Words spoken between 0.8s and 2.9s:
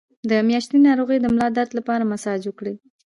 ناروغۍ د ملا درد لپاره مساج وکړئ